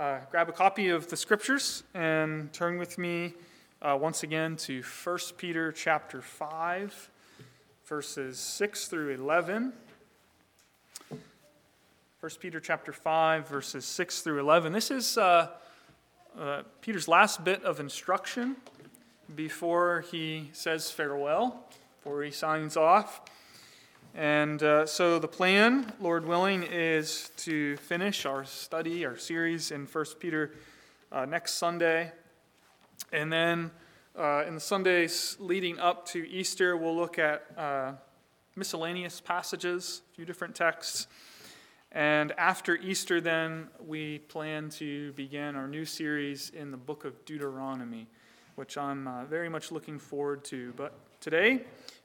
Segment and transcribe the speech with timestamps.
[0.00, 3.34] uh, grab a copy of the scriptures and turn with me
[3.82, 7.10] uh, once again to 1 Peter chapter 5,
[7.84, 9.74] verses 6 through 11.
[11.10, 14.72] 1 Peter chapter 5, verses 6 through 11.
[14.72, 15.48] This is uh,
[16.38, 18.56] uh, Peter's last bit of instruction
[19.36, 23.20] before he says farewell, before he signs off.
[24.14, 29.86] And uh, so the plan, Lord willing, is to finish our study, our series in
[29.86, 30.52] 1 Peter
[31.12, 32.10] uh, next Sunday.
[33.12, 33.70] And then
[34.18, 37.92] uh, in the Sundays leading up to Easter, we'll look at uh,
[38.56, 41.06] miscellaneous passages, a few different texts.
[41.92, 47.24] And after Easter, then, we plan to begin our new series in the book of
[47.24, 48.08] Deuteronomy,
[48.56, 50.72] which I'm uh, very much looking forward to.
[50.76, 51.62] But today,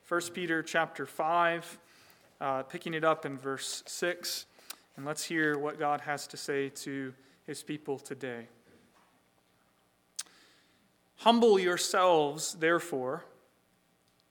[0.07, 1.79] 1 Peter chapter 5,
[2.41, 4.45] uh, picking it up in verse 6,
[4.97, 7.13] and let's hear what God has to say to
[7.45, 8.47] his people today.
[11.17, 13.25] Humble yourselves, therefore,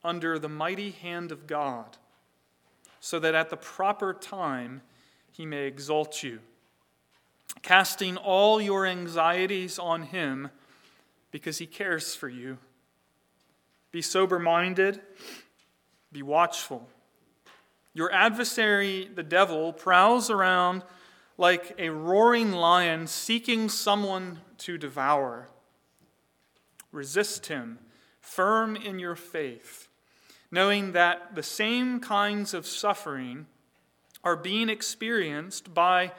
[0.02, 1.96] under the mighty hand of God,
[3.00, 4.82] so that at the proper time,
[5.32, 6.40] he may exalt you,
[7.62, 10.50] casting all your anxieties on him
[11.30, 12.58] because he cares for you.
[13.90, 15.00] Be sober minded,
[16.12, 16.88] be watchful.
[17.94, 20.82] Your adversary, the devil, prowls around
[21.38, 25.48] like a roaring lion seeking someone to devour.
[26.90, 27.78] Resist him,
[28.20, 29.88] firm in your faith,
[30.50, 33.46] knowing that the same kinds of suffering
[34.24, 36.12] are being experienced by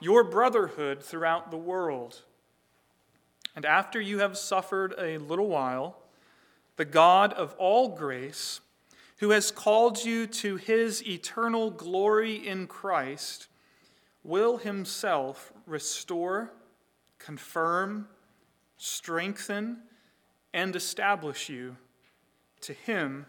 [0.00, 2.22] your brotherhood throughout the world.
[3.54, 5.96] And after you have suffered a little while,
[6.76, 8.60] the God of all grace,
[9.18, 13.48] who has called you to his eternal glory in Christ,
[14.22, 16.52] will himself restore,
[17.18, 18.08] confirm,
[18.76, 19.78] strengthen,
[20.52, 21.76] and establish you.
[22.62, 23.26] To him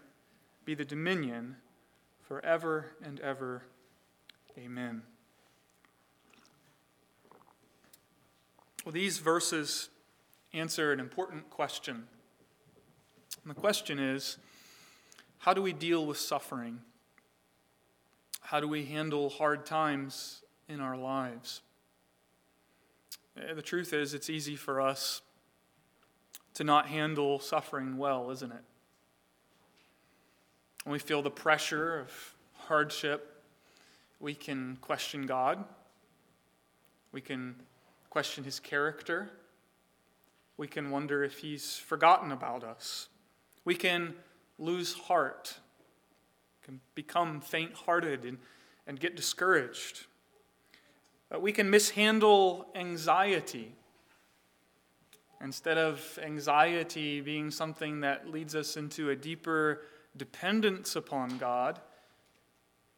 [0.65, 1.57] be the dominion
[2.27, 3.63] forever and ever.
[4.57, 5.03] Amen.
[8.83, 9.89] Well, these verses
[10.53, 12.07] answer an important question.
[13.43, 14.37] And the question is
[15.47, 16.81] how do we deal with suffering?
[18.41, 21.61] How do we handle hard times in our lives?
[23.37, 25.21] Eh, the truth is, it's easy for us
[26.55, 28.61] to not handle suffering well, isn't it?
[30.83, 32.11] When we feel the pressure of
[32.65, 33.41] hardship,
[34.19, 35.63] we can question God.
[37.13, 37.55] We can
[38.09, 39.29] question his character.
[40.57, 43.07] We can wonder if he's forgotten about us.
[43.63, 44.13] We can
[44.59, 45.59] lose heart,
[46.63, 48.37] can become faint hearted and,
[48.85, 50.05] and get discouraged.
[51.33, 53.73] Uh, we can mishandle anxiety.
[55.41, 59.81] Instead of anxiety being something that leads us into a deeper
[60.15, 61.79] dependence upon God,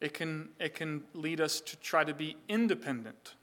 [0.00, 3.34] it can, it can lead us to try to be independent,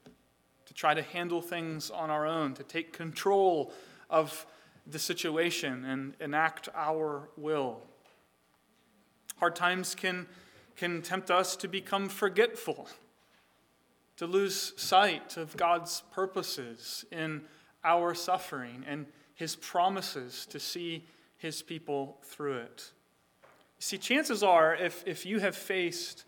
[0.66, 3.72] to try to handle things on our own, to take control
[4.10, 4.46] of
[4.86, 7.82] the situation and enact our will.
[9.40, 10.26] Hard times can,
[10.76, 12.88] can tempt us to become forgetful,
[14.16, 17.42] to lose sight of God's purposes in
[17.84, 21.04] our suffering and his promises to see
[21.36, 22.90] his people through it.
[23.78, 26.24] See, chances are, if, if you have faced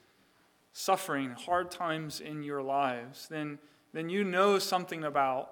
[0.72, 3.58] suffering, hard times in your lives, then,
[3.92, 5.50] then you know something about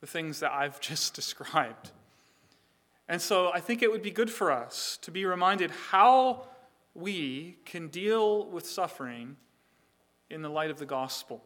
[0.00, 1.90] the things that I've just described.
[3.08, 6.46] And so I think it would be good for us to be reminded how
[6.94, 9.36] we can deal with suffering
[10.30, 11.42] in the light of the gospel.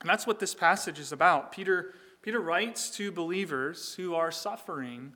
[0.00, 1.52] And that's what this passage is about.
[1.52, 5.14] Peter, Peter writes to believers who are suffering,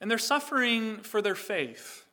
[0.00, 2.04] and they're suffering for their faith.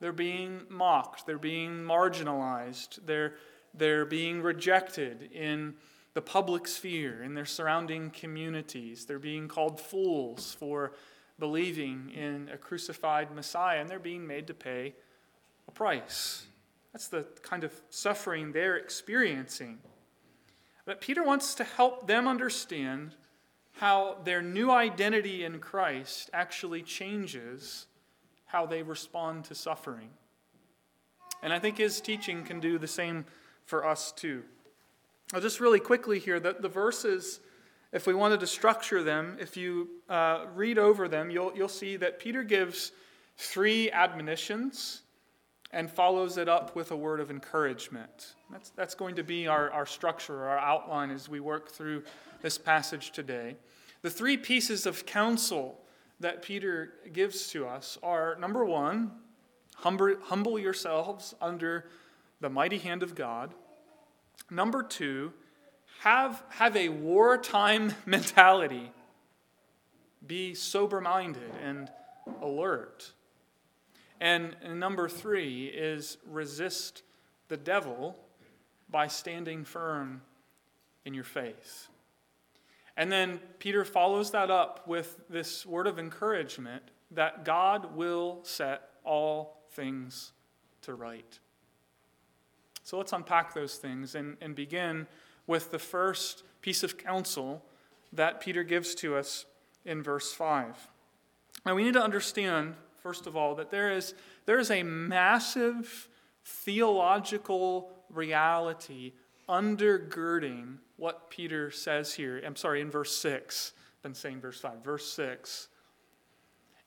[0.00, 3.34] They're being mocked, they're being marginalized, they're,
[3.74, 5.74] they're being rejected in
[6.12, 9.04] the public sphere, in their surrounding communities.
[9.04, 10.92] They're being called fools for
[11.38, 14.94] believing in a crucified Messiah, and they're being made to pay
[15.68, 16.46] a price.
[16.92, 19.78] That's the kind of suffering they're experiencing.
[20.86, 23.14] But Peter wants to help them understand
[23.72, 27.86] how their new identity in Christ actually changes
[28.46, 30.08] how they respond to suffering.
[31.42, 33.26] And I think his teaching can do the same
[33.66, 34.42] for us too.
[35.34, 37.40] I'll just really quickly here that the verses,
[37.92, 41.96] if we wanted to structure them, if you uh, read over them, you'll, you'll see
[41.96, 42.92] that Peter gives
[43.36, 45.02] three admonitions
[45.72, 48.34] and follows it up with a word of encouragement.
[48.50, 52.04] That's, that's going to be our, our structure, our outline as we work through
[52.42, 53.56] this passage today.
[54.02, 55.80] The three pieces of counsel
[56.20, 59.10] that Peter gives to us are number one,
[59.76, 61.86] humble, humble yourselves under
[62.40, 63.52] the mighty hand of God.
[64.50, 65.32] Number two,
[66.00, 68.92] have, have a wartime mentality.
[70.26, 71.90] Be sober minded and
[72.40, 73.12] alert.
[74.20, 77.02] And, number three is resist
[77.48, 78.16] the devil
[78.88, 80.22] by standing firm
[81.04, 81.88] in your faith.
[82.96, 88.88] And then Peter follows that up with this word of encouragement that God will set
[89.04, 90.32] all things
[90.82, 91.38] to right.
[92.82, 95.06] So let's unpack those things and, and begin
[95.46, 97.62] with the first piece of counsel
[98.12, 99.44] that Peter gives to us
[99.84, 100.88] in verse 5.
[101.64, 102.74] Now we need to understand,
[103.06, 104.14] first of all, that there is,
[104.46, 106.08] there is a massive
[106.44, 109.12] theological reality
[109.48, 112.42] undergirding what Peter says here.
[112.44, 113.74] I'm sorry, in verse 6.
[113.76, 115.68] I've been saying verse 5, verse 6.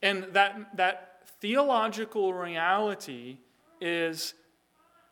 [0.01, 3.37] And that, that theological reality
[3.79, 4.33] is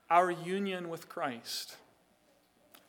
[0.10, 1.78] our union with Christ,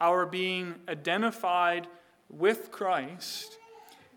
[0.00, 1.86] our being identified
[2.28, 3.58] with Christ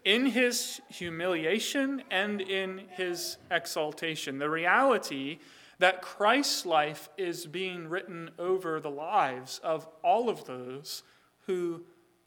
[0.04, 4.40] in his humiliation and in his exaltation.
[4.40, 5.40] The reality
[5.80, 11.04] that Christ's life is being written over the lives of all of those
[11.48, 11.84] who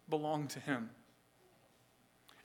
[0.09, 0.91] belong to him.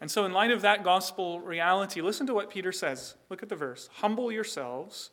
[0.01, 3.15] And so, in light of that gospel reality, listen to what Peter says.
[3.29, 5.11] Look at the verse Humble yourselves,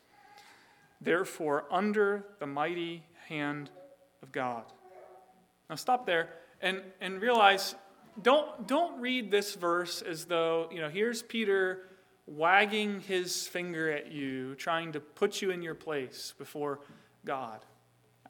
[1.01, 3.69] therefore, under the mighty hand
[4.23, 4.63] of God.
[5.69, 6.29] Now, stop there
[6.61, 7.75] and, and realize
[8.21, 11.83] don't, don't read this verse as though, you know, here's Peter
[12.25, 16.79] wagging his finger at you, trying to put you in your place before
[17.25, 17.59] God.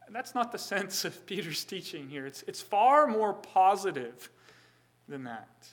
[0.10, 2.26] That's not the sense of Peter's teaching here.
[2.26, 4.30] It's, it's far more positive
[5.08, 5.68] than that.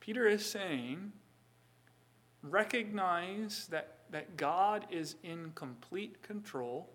[0.00, 1.12] Peter is saying,
[2.42, 6.88] recognize that, that God is in complete control,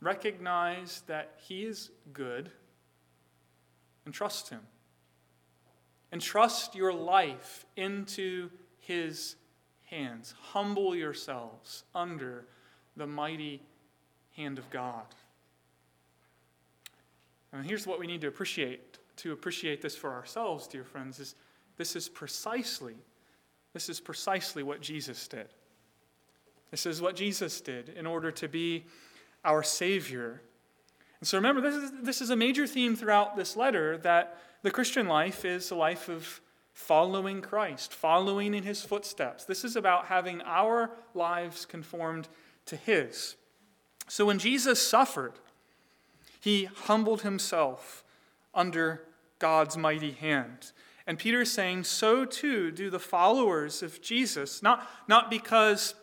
[0.00, 2.50] recognize that He is good,
[4.04, 4.60] and trust Him
[6.14, 8.48] and trust your life into
[8.78, 9.34] his
[9.82, 10.32] hands.
[10.40, 12.44] Humble yourselves under
[12.96, 13.60] the mighty
[14.36, 15.06] hand of God.
[17.52, 21.34] And here's what we need to appreciate to appreciate this for ourselves, dear friends, is
[21.78, 22.94] this is precisely
[23.72, 25.48] this is precisely what Jesus did.
[26.70, 28.84] This is what Jesus did in order to be
[29.44, 30.42] our Savior.
[31.24, 34.70] And so remember, this is, this is a major theme throughout this letter that the
[34.70, 36.42] Christian life is a life of
[36.74, 39.46] following Christ, following in his footsteps.
[39.46, 42.28] This is about having our lives conformed
[42.66, 43.36] to his.
[44.06, 45.32] So when Jesus suffered,
[46.42, 48.04] he humbled himself
[48.54, 49.00] under
[49.38, 50.72] God's mighty hand.
[51.06, 55.94] And Peter is saying, so too do the followers of Jesus, not, not because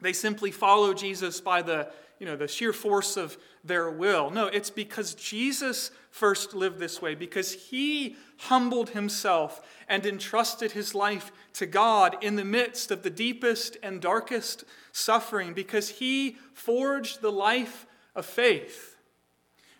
[0.00, 4.30] they simply follow Jesus by the you know, the sheer force of their will.
[4.30, 10.94] No, it's because Jesus first lived this way, because he humbled himself and entrusted his
[10.94, 17.20] life to God in the midst of the deepest and darkest suffering, because he forged
[17.20, 18.96] the life of faith,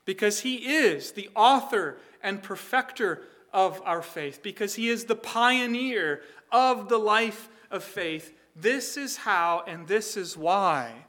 [0.04, 3.22] because he is the author and perfecter
[3.52, 6.20] of our faith, because he is the pioneer
[6.52, 8.34] of the life of faith.
[8.54, 11.05] This is how and this is why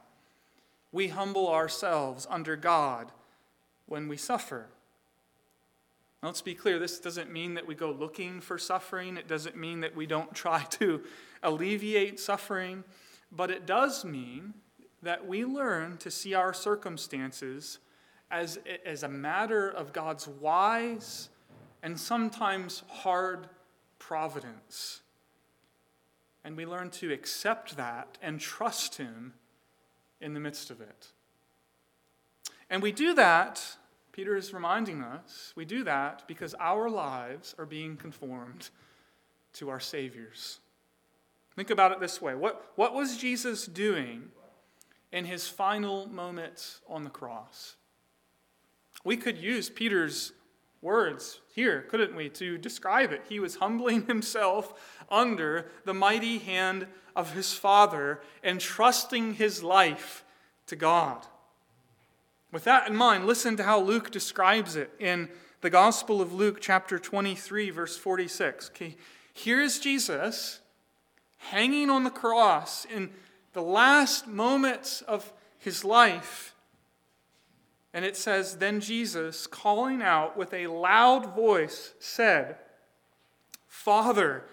[0.92, 3.12] we humble ourselves under God
[3.86, 4.66] when we suffer.
[6.22, 9.56] Now, let's be clear this doesn't mean that we go looking for suffering, it doesn't
[9.56, 11.02] mean that we don't try to
[11.42, 12.84] alleviate suffering,
[13.30, 14.54] but it does mean
[15.02, 17.78] that we learn to see our circumstances
[18.30, 21.28] as, as a matter of God's wise
[21.82, 23.48] and sometimes hard
[23.98, 25.02] providence.
[26.44, 29.34] And we learn to accept that and trust Him
[30.20, 31.08] in the midst of it.
[32.70, 33.76] And we do that,
[34.12, 38.70] Peter is reminding us, we do that because our lives are being conformed
[39.54, 40.58] to our Savior's.
[41.56, 44.28] Think about it this way what, what was Jesus doing
[45.12, 47.76] in his final moments on the cross?
[49.04, 50.32] We could use Peter's
[50.80, 53.24] words here, couldn't we, to describe it?
[53.28, 60.24] He was humbling himself under the mighty hand of his Father and trusting his life
[60.66, 61.26] to God.
[62.52, 65.28] With that in mind, listen to how Luke describes it in
[65.60, 68.70] the Gospel of Luke, chapter 23, verse 46.
[68.70, 68.96] Okay,
[69.34, 70.60] here's Jesus
[71.50, 73.10] hanging on the cross in
[73.52, 76.54] the last moments of his life.
[77.94, 82.56] And it says, Then Jesus, calling out with a loud voice, said,
[83.66, 84.44] Father,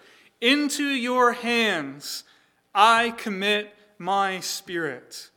[0.41, 2.23] into your hands
[2.73, 5.29] I commit my spirit.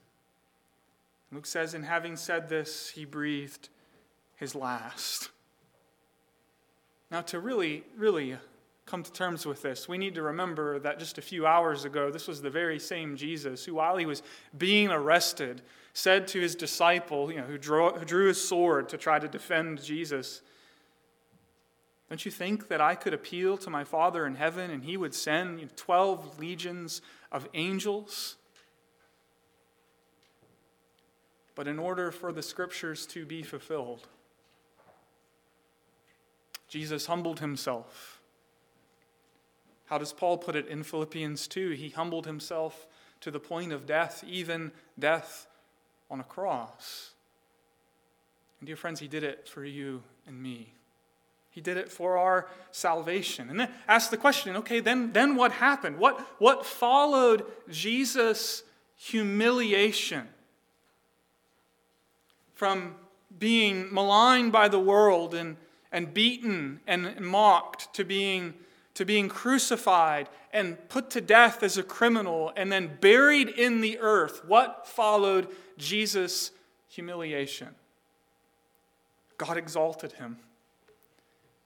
[1.31, 3.69] Luke says, and having said this, he breathed
[4.37, 5.31] his last.
[7.11, 8.37] Now, to really, really
[8.87, 12.11] come to terms with this, we need to remember that just a few hours ago,
[12.11, 14.23] this was the very same Jesus who, while he was
[14.57, 15.63] being arrested,
[15.99, 19.27] said to his disciple, you know, who drew, who drew his sword to try to
[19.27, 20.43] defend Jesus,
[22.09, 25.13] Don't you think that I could appeal to my Father in heaven and he would
[25.13, 27.03] send 12 legions
[27.33, 28.37] of angels?
[31.57, 34.07] But in order for the scriptures to be fulfilled,
[36.69, 38.21] Jesus humbled himself.
[39.87, 41.71] How does Paul put it in Philippians 2?
[41.71, 42.87] He humbled himself
[43.21, 45.48] to the point of death, even death
[46.11, 47.13] on a cross.
[48.61, 50.73] And dear friends, he did it for you and me.
[51.51, 53.51] He did it for our salvation.
[53.51, 55.99] And then ask the question, okay, then, then what happened?
[55.99, 58.63] What, what followed Jesus'
[58.97, 60.29] humiliation?
[62.59, 62.93] from
[63.39, 65.57] being maligned by the world and,
[65.93, 68.53] and beaten and mocked to being,
[68.99, 73.97] to being crucified and put to death as a criminal and then buried in the
[74.01, 74.45] earth.
[74.45, 76.51] What followed Jesus'
[76.89, 77.69] humiliation?
[79.37, 80.39] God exalted him.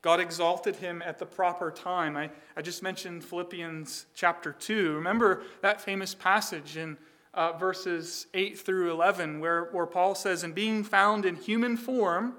[0.02, 2.18] God exalted him at the proper time.
[2.18, 4.92] I, I just mentioned Philippians chapter 2.
[4.96, 6.98] Remember that famous passage in
[7.32, 12.34] uh, verses 8 through 11, where, where Paul says, And being found in human form,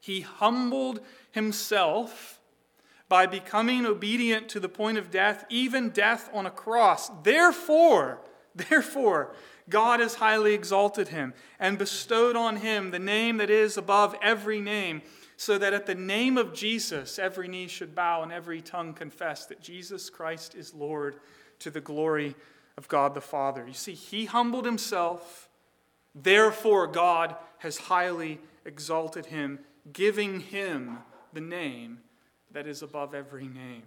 [0.00, 0.98] he humbled
[1.30, 2.39] himself
[3.10, 7.10] by becoming obedient to the point of death, even death on a cross.
[7.24, 8.20] Therefore,
[8.54, 9.34] therefore,
[9.68, 14.60] God has highly exalted him and bestowed on him the name that is above every
[14.60, 15.02] name,
[15.36, 19.44] so that at the name of Jesus every knee should bow and every tongue confess
[19.46, 21.16] that Jesus Christ is Lord
[21.58, 22.36] to the glory
[22.78, 23.66] of God the Father.
[23.66, 25.48] You see, he humbled himself,
[26.14, 29.58] therefore, God has highly exalted him,
[29.92, 30.98] giving him
[31.32, 31.98] the name
[32.52, 33.82] that is above every name.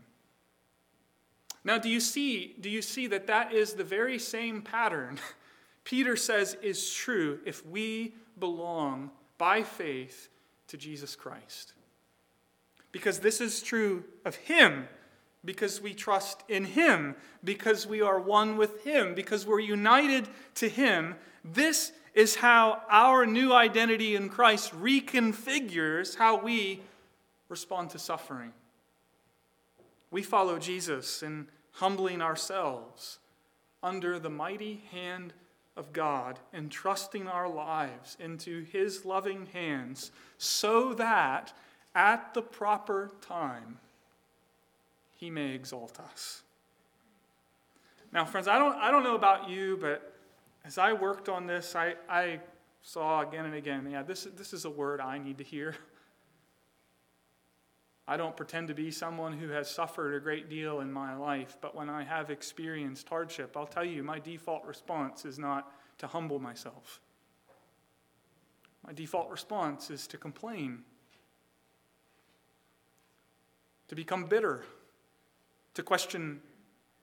[1.63, 5.19] Now, do you see, do you see that that is the very same pattern
[5.83, 10.29] Peter says is true if we belong by faith
[10.67, 11.73] to Jesus Christ?
[12.93, 14.87] Because this is true of him
[15.45, 20.69] because we trust in Him, because we are one with Him, because we're united to
[20.69, 21.15] Him.
[21.43, 26.81] This is how our new identity in Christ reconfigures how we
[27.53, 28.51] respond to suffering.
[30.09, 33.19] We follow Jesus in humbling ourselves
[33.83, 35.33] under the mighty hand
[35.77, 41.53] of God and trusting our lives into His loving hands so that
[41.93, 43.77] at the proper time,
[45.15, 46.41] he may exalt us.
[48.11, 50.15] Now, friends, I don't, I don't know about you, but
[50.65, 52.39] as I worked on this, I, I
[52.81, 55.75] saw again and again, yeah, this, this is a word I need to hear.
[58.07, 61.57] I don't pretend to be someone who has suffered a great deal in my life,
[61.61, 66.07] but when I have experienced hardship, I'll tell you, my default response is not to
[66.07, 66.99] humble myself.
[68.85, 70.79] My default response is to complain,
[73.87, 74.63] to become bitter
[75.75, 76.41] to question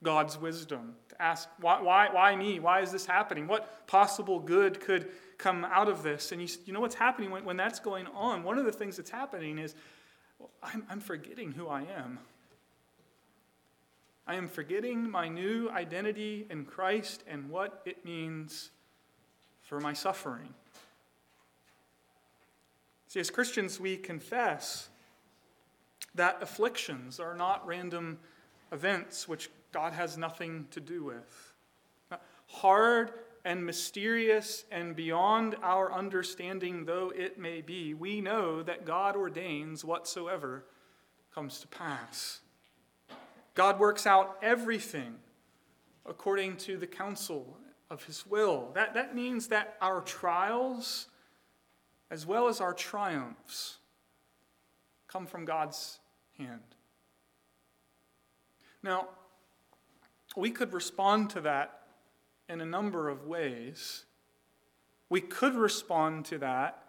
[0.03, 2.59] God's wisdom, to ask, why, why, why me?
[2.59, 3.47] Why is this happening?
[3.47, 6.33] What possible good could come out of this?
[6.33, 8.43] And you, you know what's happening when, when that's going on?
[8.43, 9.75] One of the things that's happening is
[10.41, 12.19] well, I'm, I'm forgetting who I am.
[14.27, 18.71] I am forgetting my new identity in Christ and what it means
[19.63, 20.55] for my suffering.
[23.09, 24.89] See, as Christians, we confess
[26.15, 28.19] that afflictions are not random
[28.73, 31.55] events which God has nothing to do with.
[32.47, 33.13] Hard
[33.45, 39.85] and mysterious and beyond our understanding though it may be, we know that God ordains
[39.85, 40.65] whatsoever
[41.35, 42.41] comes to pass.
[43.55, 45.15] God works out everything
[46.07, 47.57] according to the counsel
[47.91, 48.71] of his will.
[48.75, 51.09] That, that means that our trials,
[52.11, 53.79] as well as our triumphs,
[55.09, 55.99] come from God's
[56.39, 56.61] hand.
[58.83, 59.09] Now,
[60.37, 61.80] we could respond to that
[62.51, 64.05] in a number of ways.
[65.09, 66.83] We could respond to that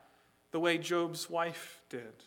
[0.52, 2.24] the way Job's wife did.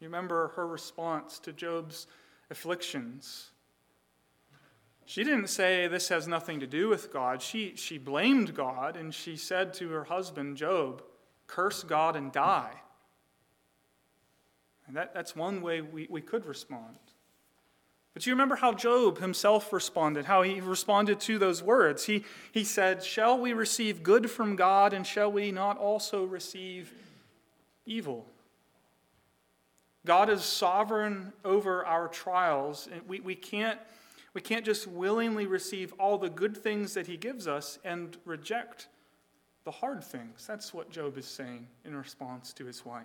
[0.00, 2.06] You remember her response to Job's
[2.50, 3.50] afflictions.
[5.04, 7.42] She didn't say this has nothing to do with God.
[7.42, 11.02] She, she blamed God and she said to her husband, Job,
[11.46, 12.74] curse God and die.
[14.86, 16.98] And that, that's one way we, we could respond.
[18.16, 22.06] But you remember how Job himself responded, how he responded to those words.
[22.06, 26.94] He, he said, Shall we receive good from God, and shall we not also receive
[27.84, 28.24] evil?
[30.06, 32.88] God is sovereign over our trials.
[32.90, 33.78] And we, we, can't,
[34.32, 38.88] we can't just willingly receive all the good things that he gives us and reject
[39.64, 40.46] the hard things.
[40.46, 43.04] That's what Job is saying in response to his wife.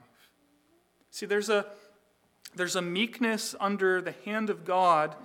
[1.10, 1.65] See, there's a,
[2.55, 5.15] there's a meekness under the hand of God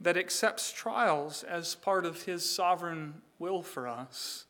[0.00, 4.46] that accepts trials as part of his sovereign will for us.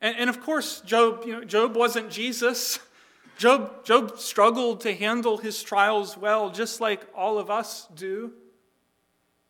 [0.00, 2.78] And, and of course, Job, you know, Job wasn't Jesus.
[3.38, 8.32] Job, Job struggled to handle his trials well, just like all of us do.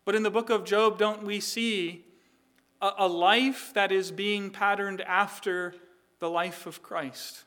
[0.05, 2.05] But in the book of Job, don't we see
[2.81, 5.75] a, a life that is being patterned after
[6.19, 7.43] the life of Christ?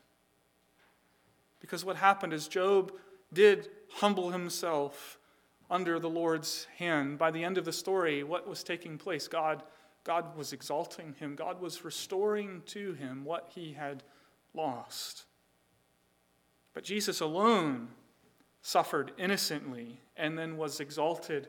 [1.59, 2.93] Because what happened is Job
[3.33, 5.17] did humble himself
[5.69, 7.17] under the Lord's hand.
[7.17, 9.27] By the end of the story, what was taking place?
[9.27, 9.63] God,
[10.03, 14.03] God was exalting him, God was restoring to him what he had
[14.53, 15.25] lost.
[16.73, 17.89] But Jesus alone
[18.61, 21.47] suffered innocently and then was exalted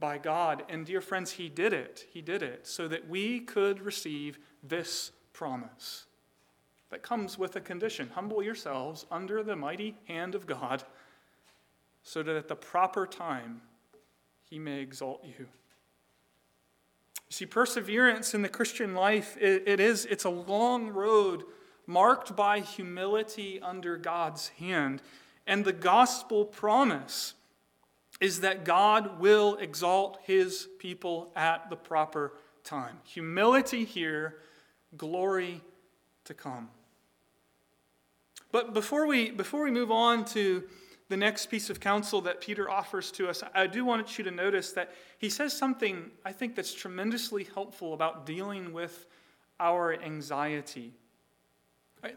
[0.00, 0.64] by God.
[0.68, 2.06] And dear friends, he did it.
[2.12, 6.06] He did it so that we could receive this promise
[6.90, 10.82] that comes with a condition humble yourselves under the mighty hand of God
[12.08, 13.60] so that at the proper time
[14.48, 15.46] he may exalt you.
[17.28, 21.44] See, perseverance in the Christian life, it, it is, it's a long road
[21.86, 25.02] marked by humility under God's hand.
[25.46, 27.34] And the gospel promise
[28.22, 32.32] is that God will exalt his people at the proper
[32.64, 33.00] time.
[33.04, 34.38] Humility here,
[34.96, 35.60] glory
[36.24, 36.70] to come.
[38.50, 40.64] But before we, before we move on to
[41.08, 44.30] the next piece of counsel that Peter offers to us, I do want you to
[44.30, 49.06] notice that he says something I think that's tremendously helpful about dealing with
[49.58, 50.92] our anxiety.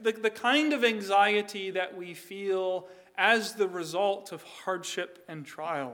[0.02, 5.94] The, the kind of anxiety that we feel as the result of hardship and trial.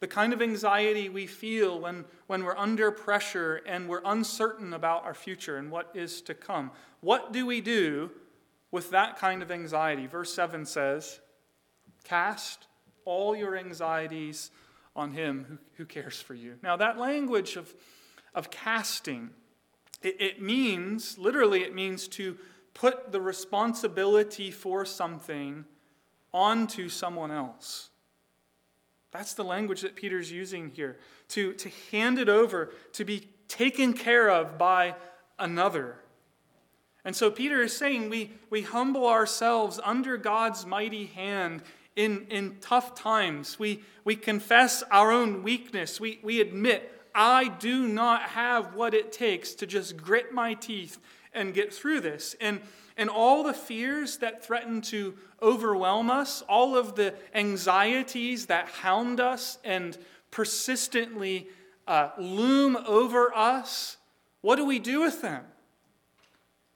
[0.00, 5.04] The kind of anxiety we feel when, when we're under pressure and we're uncertain about
[5.04, 6.70] our future and what is to come.
[7.00, 8.10] What do we do
[8.70, 10.06] with that kind of anxiety?
[10.06, 11.20] Verse 7 says,
[12.06, 12.66] Cast
[13.04, 14.50] all your anxieties
[14.94, 16.54] on him who, who cares for you.
[16.62, 17.74] Now, that language of,
[18.34, 19.30] of casting,
[20.02, 22.36] it, it means, literally, it means to
[22.74, 25.64] put the responsibility for something
[26.32, 27.90] onto someone else.
[29.10, 33.94] That's the language that Peter's using here to, to hand it over, to be taken
[33.94, 34.94] care of by
[35.38, 35.96] another.
[37.04, 41.62] And so Peter is saying we, we humble ourselves under God's mighty hand
[41.96, 43.58] in, in tough times.
[43.58, 45.98] We, we confess our own weakness.
[45.98, 50.98] We, we admit, I do not have what it takes to just grit my teeth
[51.32, 52.36] and get through this.
[52.40, 52.60] And,
[52.96, 59.18] and all the fears that threaten to overwhelm us, all of the anxieties that hound
[59.18, 59.96] us and
[60.30, 61.48] persistently
[61.88, 63.96] uh, loom over us,
[64.42, 65.44] what do we do with them?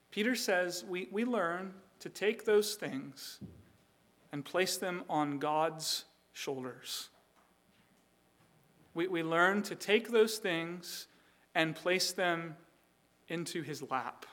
[0.09, 3.39] Peter says we, we learn to take those things
[4.31, 7.09] and place them on God's shoulders.
[8.93, 11.07] We, we learn to take those things
[11.55, 12.55] and place them
[13.27, 14.25] into his lap.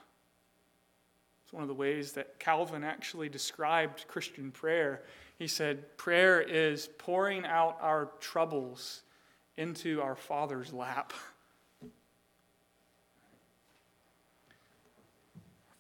[1.45, 5.03] It's one of the ways that Calvin actually described Christian prayer.
[5.39, 9.03] He said, Prayer is pouring out our troubles
[9.57, 11.13] into our Father's lap.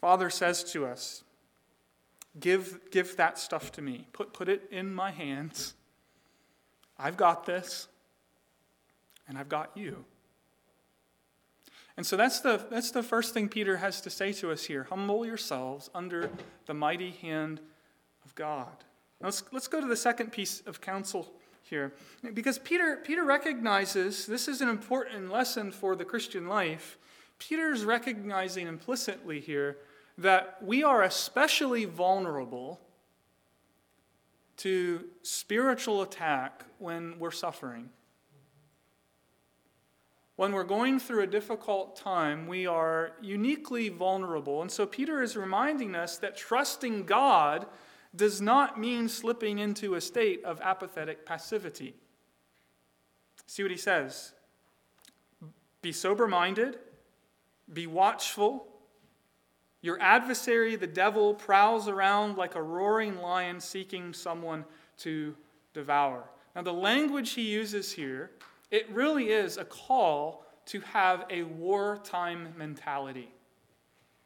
[0.00, 1.24] Father says to us,
[2.40, 4.06] Give, give that stuff to me.
[4.12, 5.74] Put, put it in my hands.
[6.98, 7.88] I've got this,
[9.26, 10.04] and I've got you.
[11.96, 14.84] And so that's the, that's the first thing Peter has to say to us here.
[14.84, 16.30] Humble yourselves under
[16.66, 17.60] the mighty hand
[18.24, 18.84] of God.
[19.20, 21.92] Now let's, let's go to the second piece of counsel here.
[22.34, 26.98] Because Peter, Peter recognizes this is an important lesson for the Christian life.
[27.38, 29.78] Peter's recognizing implicitly here
[30.18, 32.80] that we are especially vulnerable
[34.56, 37.88] to spiritual attack when we're suffering.
[40.34, 44.60] When we're going through a difficult time, we are uniquely vulnerable.
[44.60, 47.66] And so Peter is reminding us that trusting God
[48.14, 51.94] does not mean slipping into a state of apathetic passivity.
[53.46, 54.32] See what he says.
[55.80, 56.78] Be sober minded,
[57.72, 58.66] be watchful.
[59.80, 64.64] Your adversary, the devil, prowls around like a roaring lion seeking someone
[64.98, 65.36] to
[65.72, 66.24] devour.
[66.56, 68.32] Now, the language he uses here,
[68.70, 73.30] it really is a call to have a wartime mentality.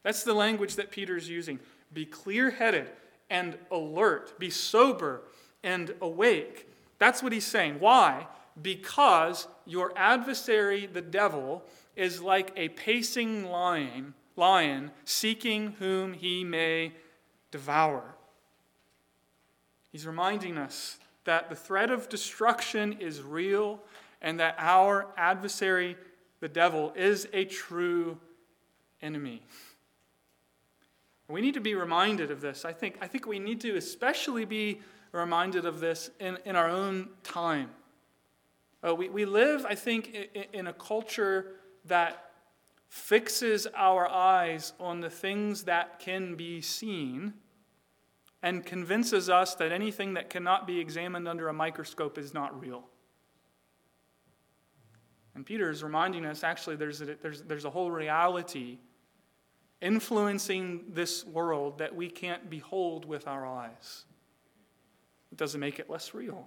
[0.02, 1.60] That's the language that Peter's using.
[1.92, 2.90] Be clear headed
[3.30, 5.22] and alert, be sober
[5.62, 6.68] and awake.
[6.98, 7.76] That's what he's saying.
[7.78, 8.26] Why?
[8.60, 11.62] Because your adversary, the devil,
[11.96, 16.92] is like a pacing lion, lion seeking whom he may
[17.50, 18.02] devour.
[19.90, 23.80] He's reminding us that the threat of destruction is real
[24.20, 25.96] and that our adversary,
[26.40, 28.18] the devil, is a true
[29.02, 29.42] enemy.
[31.28, 32.64] We need to be reminded of this.
[32.64, 34.80] I think, I think we need to especially be
[35.12, 37.70] reminded of this in, in our own time.
[38.86, 41.52] Uh, we, we live, I think, in, in a culture
[41.86, 42.31] that
[42.92, 47.32] fixes our eyes on the things that can be seen
[48.42, 52.84] and convinces us that anything that cannot be examined under a microscope is not real.
[55.34, 58.76] And Peter is reminding us actually, there's a, there's, there's a whole reality
[59.80, 64.04] influencing this world that we can't behold with our eyes.
[65.32, 66.46] It doesn't make it less real.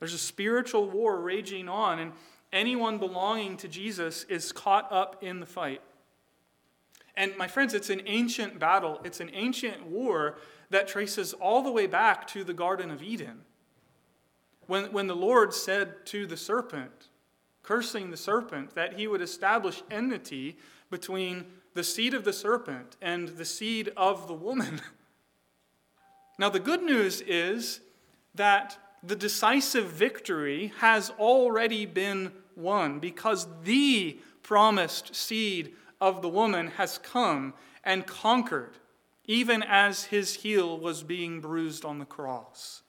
[0.00, 2.12] There's a spiritual war raging on, and
[2.52, 5.80] anyone belonging to Jesus is caught up in the fight.
[7.16, 10.38] And my friends, it's an ancient battle, it's an ancient war
[10.70, 13.42] that traces all the way back to the Garden of Eden.
[14.66, 17.08] When, when the Lord said to the serpent,
[17.62, 20.58] cursing the serpent, that he would establish enmity
[20.90, 24.80] between the seed of the serpent and the seed of the woman.
[26.38, 27.80] Now, the good news is
[28.34, 36.68] that the decisive victory has already been won because the promised seed of the woman
[36.68, 37.54] has come
[37.84, 38.78] and conquered,
[39.24, 42.82] even as his heel was being bruised on the cross.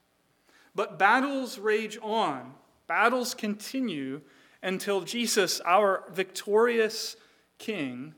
[0.75, 2.53] But battles rage on,
[2.87, 4.21] battles continue
[4.61, 7.15] until Jesus, our victorious
[7.57, 8.13] King,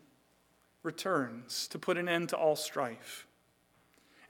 [0.84, 3.28] returns to put an end to all strife.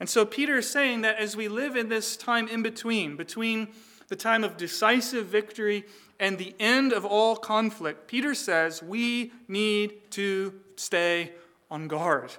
[0.00, 3.68] And so Peter is saying that as we live in this time in between, between
[4.08, 5.84] the time of decisive victory
[6.18, 11.32] and the end of all conflict, Peter says we need to stay
[11.70, 12.32] on guard.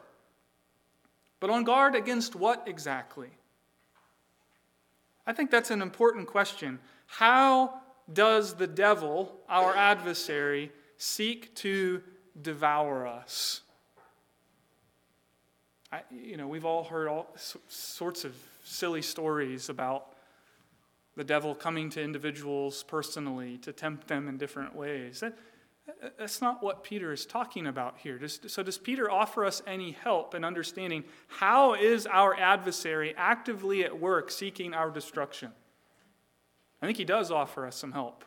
[1.40, 3.30] But on guard against what exactly?
[5.26, 6.80] I think that's an important question.
[7.06, 12.02] How does the devil, our adversary, seek to
[12.42, 13.62] devour us?
[15.92, 17.28] I, you know, we've all heard all
[17.68, 20.08] sorts of silly stories about
[21.18, 25.20] the devil coming to individuals personally to tempt them in different ways.
[25.20, 25.38] That,
[26.18, 28.20] that's not what Peter is talking about here.
[28.28, 34.00] so, does Peter offer us any help in understanding how is our adversary actively at
[34.00, 35.52] work seeking our destruction?
[36.82, 38.24] I think he does offer us some help.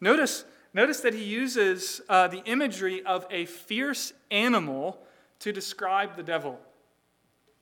[0.00, 4.98] Notice, notice that he uses uh, the imagery of a fierce animal
[5.42, 6.58] to describe the devil.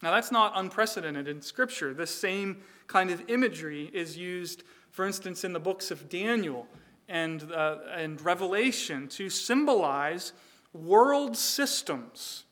[0.02, 1.92] Now, that's not unprecedented in Scripture.
[1.92, 6.66] The same kind of imagery is used, for instance, in the books of Daniel
[7.08, 10.32] and, uh, and Revelation to symbolize
[10.72, 12.44] world systems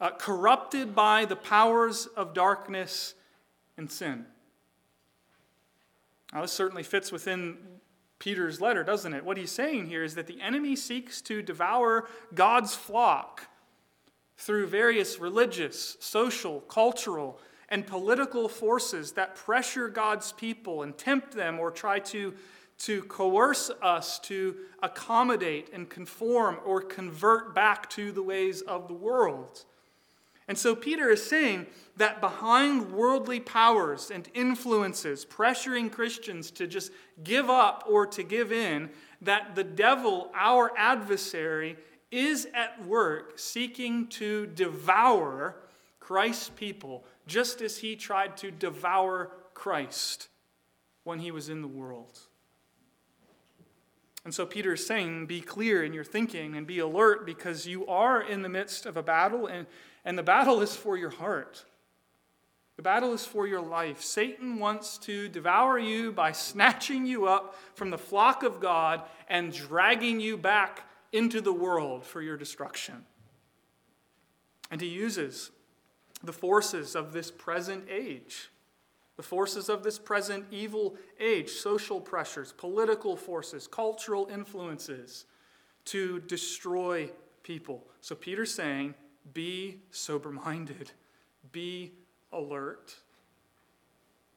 [0.00, 3.14] uh, corrupted by the powers of darkness
[3.78, 4.26] and sin.
[6.32, 7.56] Now, this certainly fits within
[8.18, 9.24] Peter's letter, doesn't it?
[9.24, 13.48] What he's saying here is that the enemy seeks to devour God's flock
[14.36, 21.58] through various religious, social, cultural, and political forces that pressure God's people and tempt them
[21.58, 22.34] or try to,
[22.78, 28.94] to coerce us to accommodate and conform or convert back to the ways of the
[28.94, 29.64] world.
[30.48, 36.92] And so Peter is saying that behind worldly powers and influences pressuring Christians to just
[37.24, 38.90] give up or to give in,
[39.22, 41.76] that the devil, our adversary,
[42.10, 45.56] is at work seeking to devour
[46.00, 50.28] Christ's people, just as he tried to devour Christ
[51.04, 52.18] when he was in the world.
[54.24, 57.86] And so Peter is saying, be clear in your thinking and be alert because you
[57.86, 59.66] are in the midst of a battle, and,
[60.04, 61.64] and the battle is for your heart.
[62.76, 64.02] The battle is for your life.
[64.02, 69.52] Satan wants to devour you by snatching you up from the flock of God and
[69.52, 70.82] dragging you back
[71.16, 73.04] into the world for your destruction.
[74.70, 75.50] And he uses
[76.22, 78.50] the forces of this present age,
[79.16, 85.24] the forces of this present evil age, social pressures, political forces, cultural influences,
[85.86, 87.10] to destroy
[87.42, 87.86] people.
[88.00, 88.94] So Peter's saying,
[89.32, 90.90] be sober minded,
[91.52, 91.92] be
[92.32, 92.94] alert.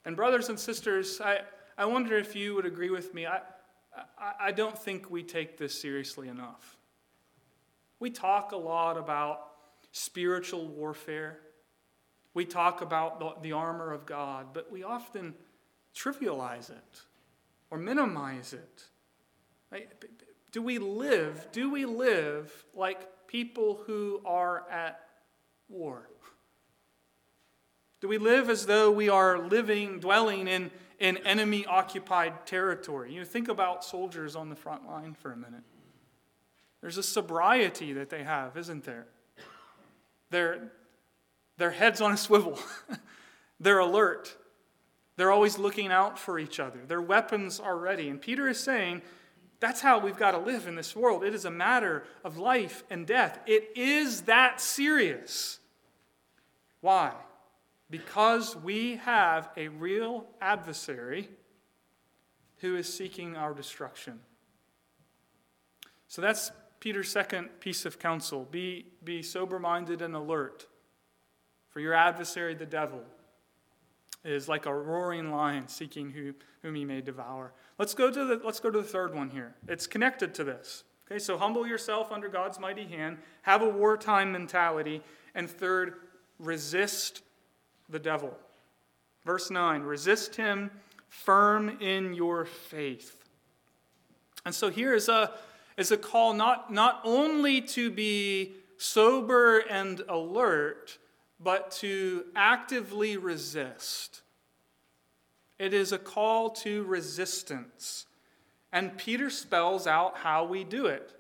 [0.06, 1.42] And, brothers and sisters, I,
[1.78, 3.26] I wonder if you would agree with me.
[3.26, 3.42] I,
[4.40, 6.78] I, don't think we take this seriously enough.
[8.00, 9.42] We talk a lot about
[9.92, 11.40] spiritual warfare.
[12.34, 15.34] We talk about the armor of God, but we often
[15.96, 17.02] trivialize it
[17.72, 18.84] or minimize it.
[20.52, 25.00] Do we live, do we live like people who are at
[25.68, 26.10] war?
[28.02, 33.14] Do we live as though we are living, dwelling in, in enemy occupied territory?
[33.14, 35.64] You know, think about soldiers on the front line for a minute.
[36.82, 39.08] There's a sobriety that they have, isn't there?
[40.30, 40.72] Their,
[41.58, 42.60] their heads on a swivel.
[43.60, 44.36] They're alert.
[45.18, 46.80] They're always looking out for each other.
[46.88, 48.10] Their weapons are ready.
[48.10, 49.02] And Peter is saying
[49.60, 51.24] that's how we've got to live in this world.
[51.24, 53.40] It is a matter of life and death.
[53.46, 55.60] It is that serious.
[56.80, 57.14] Why?
[57.90, 61.30] Because we have a real adversary
[62.58, 64.20] who is seeking our destruction.
[66.08, 70.68] So that's Peter's second piece of counsel be, be sober minded and alert,
[71.70, 73.02] for your adversary, the devil,
[74.24, 77.54] is like a roaring lion seeking who, whom he may devour.
[77.78, 79.56] Let's go, to the, let's go to the third one here.
[79.68, 80.84] It's connected to this.
[81.10, 85.02] Okay, so humble yourself under God's mighty hand, have a wartime mentality,
[85.34, 85.96] and third,
[86.38, 87.22] resist
[87.90, 88.38] the devil.
[89.26, 90.72] Verse 9 resist him
[91.10, 93.26] firm in your faith.
[94.46, 95.32] And so here is a,
[95.78, 100.98] is a call not, not only to be sober and alert,
[101.40, 104.22] but to actively resist.
[105.58, 108.06] It is a call to resistance.
[108.72, 111.12] And Peter spells out how we do it.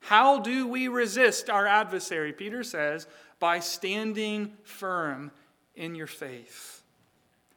[0.00, 2.32] How do we resist our adversary?
[2.32, 3.06] Peter says,
[3.38, 5.30] by standing firm
[5.80, 6.82] in your faith.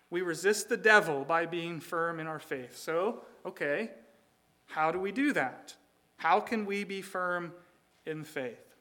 [0.10, 2.78] We resist the devil by being firm in our faith.
[2.78, 3.92] So, okay,
[4.66, 5.76] how do we do that?
[6.16, 7.52] How can we be firm
[8.06, 8.76] in faith?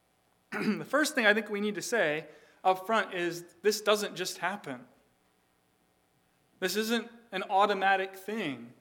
[0.52, 2.26] the first thing I think we need to say
[2.64, 4.80] up front is this doesn't just happen.
[6.58, 8.72] This isn't an automatic thing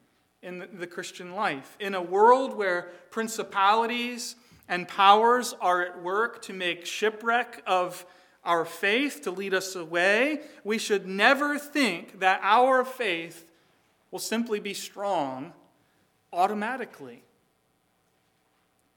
[0.42, 1.78] in the, the Christian life.
[1.80, 4.36] In a world where principalities
[4.68, 8.04] and powers are at work to make shipwreck of
[8.48, 13.52] our faith, to lead us away, we should never think that our faith
[14.10, 15.54] will simply be strong
[16.34, 17.24] automatically.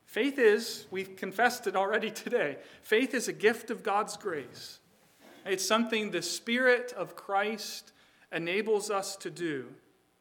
[0.06, 4.78] Faith is, we've confessed it already today, faith is a gift of God's grace.
[5.44, 7.92] It's something the Spirit of Christ
[8.32, 9.66] enables us to do.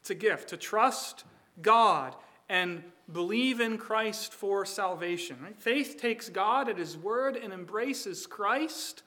[0.01, 1.23] It's a gift to trust
[1.61, 2.15] God
[2.47, 5.37] and believe in Christ for salvation.
[5.57, 9.03] Faith takes God at His word and embraces Christ,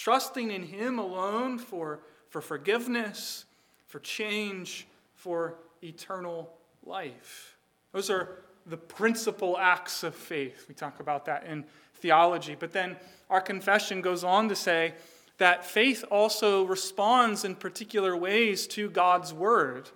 [0.00, 3.44] trusting in Him alone for, for forgiveness,
[3.86, 6.50] for change, for eternal
[6.86, 7.58] life.
[7.92, 10.64] Those are the principal acts of faith.
[10.68, 12.56] We talk about that in theology.
[12.58, 12.96] But then
[13.28, 14.94] our confession goes on to say
[15.36, 19.90] that faith also responds in particular ways to God's word.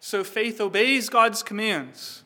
[0.00, 2.24] So faith obeys God's commands.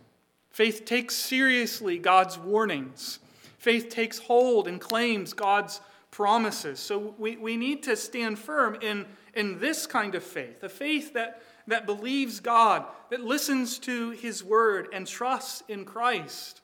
[0.50, 3.20] Faith takes seriously God's warnings.
[3.58, 5.80] Faith takes hold and claims God's
[6.20, 6.78] promises.
[6.78, 11.14] So we, we need to stand firm in, in this kind of faith a faith
[11.14, 16.60] that, that believes God, that listens to his word, and trusts in Christ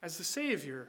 [0.00, 0.86] as the Savior.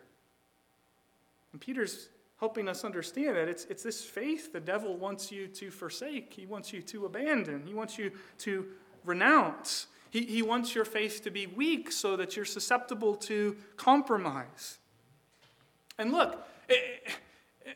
[1.52, 5.72] And Peter's helping us understand that it's, it's this faith the devil wants you to
[5.72, 6.32] forsake.
[6.32, 7.64] He wants you to abandon.
[7.66, 8.68] He wants you to
[9.04, 9.88] renounce.
[10.12, 14.78] He, he wants your faith to be weak so that you're susceptible to compromise.
[15.98, 17.18] And look, it,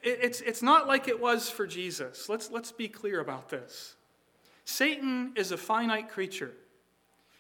[0.02, 2.30] it's, it's not like it was for Jesus.
[2.30, 3.96] Let's, let's be clear about this.
[4.66, 6.52] Satan is a finite creature.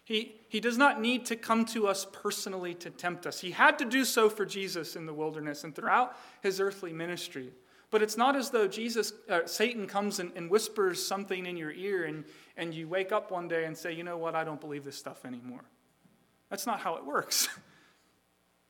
[0.04, 3.40] He, he does not need to come to us personally to tempt us.
[3.40, 7.54] He had to do so for Jesus in the wilderness and throughout his earthly ministry.
[7.90, 11.72] But it's not as though Jesus, uh, Satan comes and, and whispers something in your
[11.72, 12.26] ear and,
[12.58, 14.98] and you wake up one day and say, you know what, I don't believe this
[14.98, 15.64] stuff anymore.
[16.50, 17.48] That's not how it works.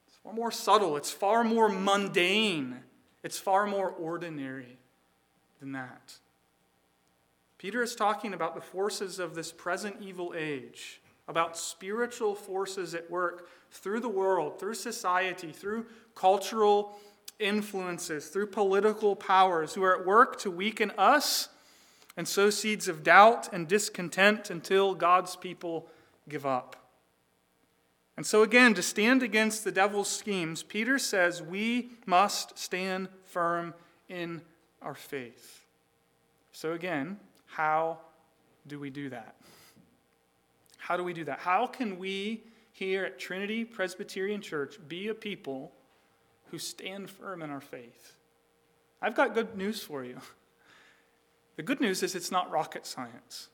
[0.07, 2.79] It's far more subtle, it's far more mundane,
[3.23, 4.77] it's far more ordinary
[5.59, 6.15] than that.
[7.57, 13.09] Peter is talking about the forces of this present evil age about spiritual forces at
[13.09, 16.97] work through the world, through society, through cultural
[17.39, 21.49] influences, through political powers who are at work to weaken us
[22.17, 25.87] and sow seeds of doubt and discontent until God's people
[26.29, 26.82] give up.
[28.15, 33.73] And so, again, to stand against the devil's schemes, Peter says we must stand firm
[34.07, 34.41] in
[34.81, 35.65] our faith.
[36.51, 37.97] So, again, how
[38.67, 39.35] do we do that?
[40.77, 41.39] How do we do that?
[41.39, 45.71] How can we here at Trinity Presbyterian Church be a people
[46.51, 48.15] who stand firm in our faith?
[49.01, 50.17] I've got good news for you.
[51.55, 53.49] The good news is it's not rocket science.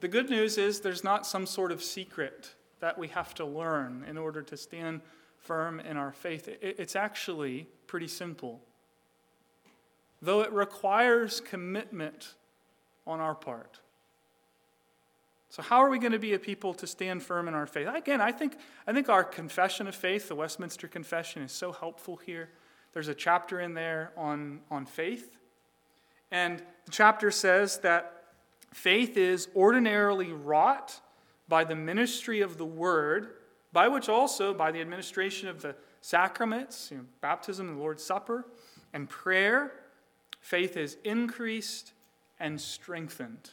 [0.00, 4.04] The good news is there's not some sort of secret that we have to learn
[4.08, 5.00] in order to stand
[5.38, 6.48] firm in our faith.
[6.60, 8.60] It's actually pretty simple.
[10.20, 12.34] Though it requires commitment
[13.06, 13.78] on our part.
[15.48, 17.86] So, how are we going to be a people to stand firm in our faith?
[17.86, 22.16] Again, I think, I think our confession of faith, the Westminster Confession, is so helpful
[22.16, 22.48] here.
[22.94, 25.36] There's a chapter in there on, on faith.
[26.32, 28.24] And the chapter says that
[28.72, 31.00] faith is ordinarily wrought
[31.52, 33.34] by the ministry of the word,
[33.74, 38.46] by which also, by the administration of the sacraments, you know, baptism the Lord's Supper,
[38.94, 39.70] and prayer,
[40.40, 41.92] faith is increased
[42.40, 43.50] and strengthened.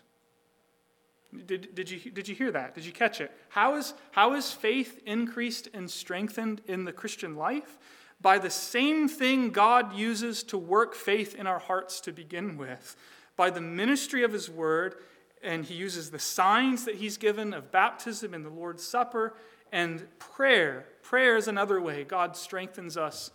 [1.46, 2.74] Did, did, you, did you hear that?
[2.74, 3.34] Did you catch it?
[3.50, 7.78] How is, how is faith increased and strengthened in the Christian life?
[8.22, 12.96] By the same thing God uses to work faith in our hearts to begin with.
[13.36, 14.96] By the ministry of His Word,
[15.44, 19.36] and He uses the signs that He's given of baptism and the Lord's Supper
[19.72, 20.86] and prayer.
[21.02, 23.32] Prayer is another way God strengthens us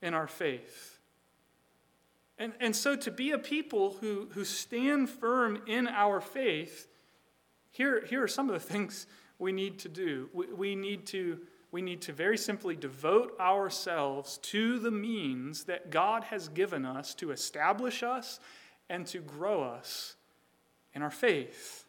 [0.00, 0.98] in our faith.
[2.38, 6.88] And, and so, to be a people who, who stand firm in our faith,
[7.70, 9.06] here, here are some of the things
[9.38, 10.28] we need to do.
[10.32, 11.38] We, we, need to,
[11.70, 17.14] we need to very simply devote ourselves to the means that God has given us
[17.16, 18.40] to establish us
[18.88, 20.16] and to grow us
[20.94, 21.84] in our faith.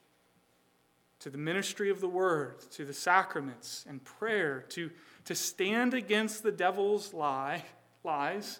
[1.19, 4.91] To the ministry of the word, to the sacraments and prayer, to,
[5.25, 7.63] to stand against the devil's lie,
[8.03, 8.59] lies,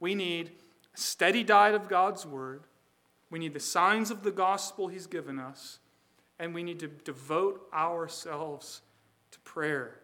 [0.00, 0.52] we need
[0.94, 2.64] a steady diet of God's word.
[3.30, 5.78] We need the signs of the gospel he's given us
[6.38, 8.82] and we need to devote ourselves
[9.30, 10.00] to prayer.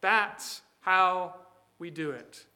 [0.00, 1.34] That's how
[1.78, 2.46] we do it.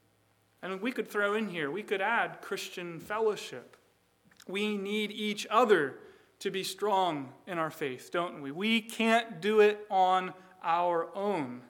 [0.63, 3.77] And we could throw in here, we could add Christian fellowship.
[4.47, 5.97] We need each other
[6.41, 8.51] to be strong in our faith, don't we?
[8.51, 11.63] We can't do it on our own.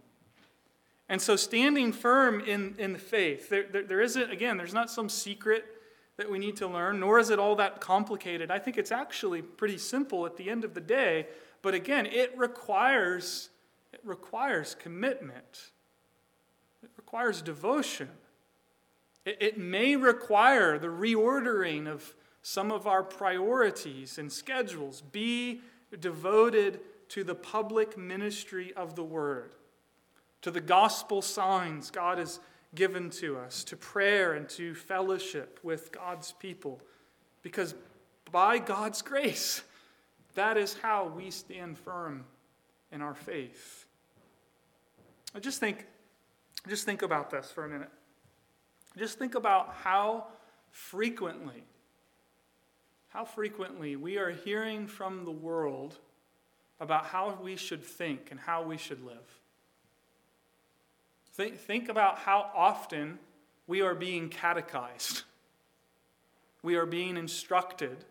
[1.09, 4.91] And so, standing firm in, in the faith, there, there, there isn't, again, there's not
[4.91, 5.65] some secret
[6.19, 8.51] that we need to learn, nor is it all that complicated.
[8.51, 11.29] I think it's actually pretty simple at the end of the day.
[11.63, 13.49] But again, it requires,
[13.93, 15.71] it requires commitment,
[16.83, 18.11] it requires devotion.
[19.25, 22.15] It, it may require the reordering of
[22.49, 25.03] some of our priorities and schedules.
[25.13, 25.61] Be
[26.01, 26.81] devoted
[27.11, 29.53] to the public ministry of the word,
[30.41, 32.41] to the gospel signs God has
[32.75, 36.81] given to us, to prayer and to fellowship with God's people.
[37.43, 37.75] Because
[38.33, 39.63] by God's grace,
[40.35, 42.25] that is how we stand firm
[42.91, 43.85] in our faith.
[45.35, 45.85] I just think,
[46.67, 47.91] just think about this for a minute.
[48.97, 50.29] Just think about how
[50.71, 51.65] frequently,
[53.09, 55.99] how frequently we are hearing from the world
[56.81, 59.41] about how we should think and how we should live.
[61.33, 63.19] Think, think about how often
[63.67, 65.23] we are being catechized.
[66.63, 68.05] We are being instructed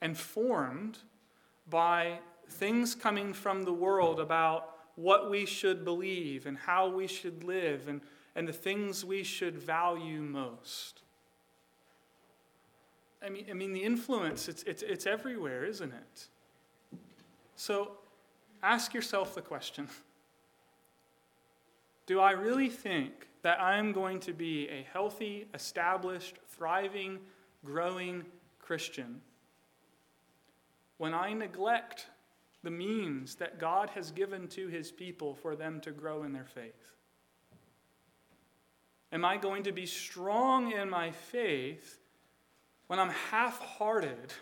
[0.00, 0.98] and formed
[1.68, 7.44] by things coming from the world about what we should believe and how we should
[7.44, 8.00] live and,
[8.34, 11.02] and the things we should value most.
[13.22, 16.28] I mean, I mean the influence, it's, it's, it's everywhere, isn't it?
[17.56, 17.92] So
[18.62, 19.88] ask yourself the question
[22.06, 27.18] do I really think that I'm going to be a healthy, established, thriving,
[27.64, 28.24] growing
[28.60, 29.20] Christian
[30.96, 32.06] when I neglect
[32.62, 36.44] the means that God has given to his people for them to grow in their
[36.44, 36.92] faith?
[39.12, 42.00] Am I going to be strong in my faith
[42.88, 44.32] when I'm half hearted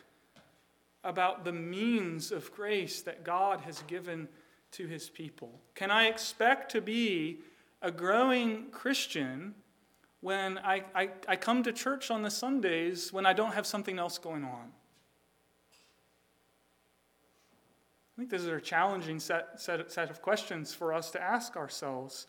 [1.04, 4.28] about the means of grace that God has given
[4.72, 5.60] to his people?
[5.74, 7.40] Can I expect to be
[7.82, 9.54] a growing Christian
[10.20, 13.98] when I, I, I come to church on the Sundays when I don't have something
[13.98, 14.72] else going on?
[18.16, 21.56] I think this is a challenging set, set, set of questions for us to ask
[21.56, 22.26] ourselves.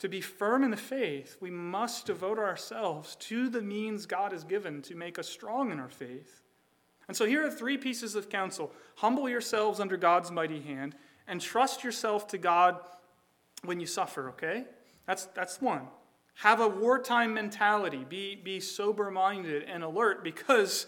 [0.00, 4.44] To be firm in the faith, we must devote ourselves to the means God has
[4.44, 6.42] given to make us strong in our faith.
[7.06, 10.94] And so here are three pieces of counsel humble yourselves under God's mighty hand,
[11.26, 12.78] and trust yourself to God
[13.64, 14.64] when you suffer, okay?
[15.06, 15.82] That's, that's one.
[16.34, 18.06] Have a wartime mentality.
[18.08, 20.86] Be, be sober minded and alert because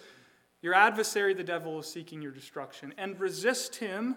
[0.62, 2.94] your adversary, the devil, is seeking your destruction.
[2.96, 4.16] And resist him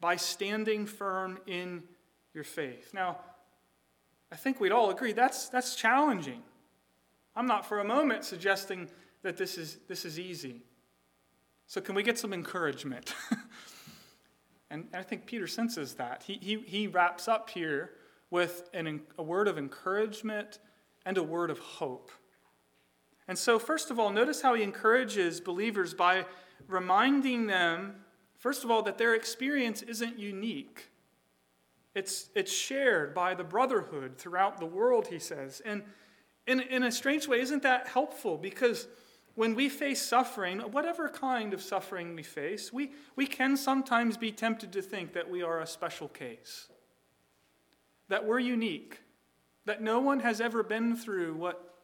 [0.00, 1.84] by standing firm in
[2.32, 2.92] your faith.
[2.92, 3.18] Now,
[4.34, 6.42] I think we'd all agree that's, that's challenging.
[7.36, 8.90] I'm not for a moment suggesting
[9.22, 10.62] that this is, this is easy.
[11.68, 13.14] So, can we get some encouragement?
[14.72, 16.24] and I think Peter senses that.
[16.26, 17.92] He, he, he wraps up here
[18.30, 20.58] with an, a word of encouragement
[21.06, 22.10] and a word of hope.
[23.28, 26.26] And so, first of all, notice how he encourages believers by
[26.66, 27.94] reminding them,
[28.36, 30.90] first of all, that their experience isn't unique.
[31.94, 35.62] It's, it's shared by the brotherhood throughout the world, he says.
[35.64, 35.84] And
[36.46, 38.36] in, in a strange way, isn't that helpful?
[38.36, 38.88] Because
[39.34, 44.32] when we face suffering, whatever kind of suffering we face, we, we can sometimes be
[44.32, 46.68] tempted to think that we are a special case,
[48.08, 49.00] that we're unique,
[49.64, 51.74] that no one has ever been through what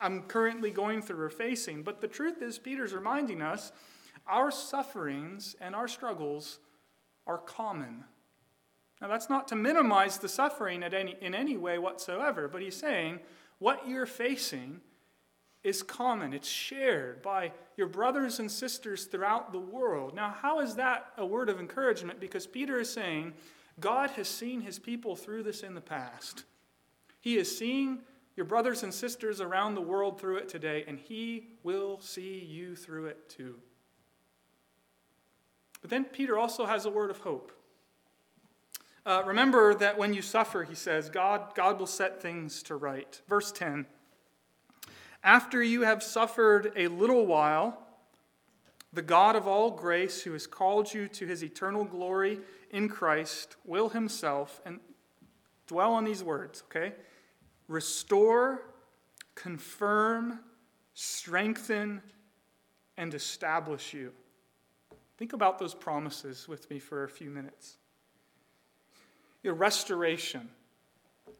[0.00, 1.82] I'm currently going through or facing.
[1.82, 3.72] But the truth is, Peter's reminding us
[4.26, 6.60] our sufferings and our struggles
[7.26, 8.04] are common.
[9.00, 12.76] Now, that's not to minimize the suffering at any, in any way whatsoever, but he's
[12.76, 13.20] saying
[13.58, 14.80] what you're facing
[15.62, 20.14] is common, it's shared by your brothers and sisters throughout the world.
[20.14, 22.20] Now, how is that a word of encouragement?
[22.20, 23.34] Because Peter is saying
[23.80, 26.44] God has seen his people through this in the past.
[27.20, 27.98] He is seeing
[28.36, 32.76] your brothers and sisters around the world through it today, and he will see you
[32.76, 33.56] through it too.
[35.80, 37.52] But then Peter also has a word of hope.
[39.06, 43.20] Uh, remember that when you suffer, he says, God, God will set things to right.
[43.28, 43.86] Verse 10
[45.22, 47.86] After you have suffered a little while,
[48.92, 52.40] the God of all grace, who has called you to his eternal glory
[52.72, 54.80] in Christ, will himself, and
[55.68, 56.92] dwell on these words, okay?
[57.68, 58.62] Restore,
[59.36, 60.40] confirm,
[60.94, 62.02] strengthen,
[62.96, 64.12] and establish you.
[65.16, 67.76] Think about those promises with me for a few minutes
[69.54, 70.48] restoration.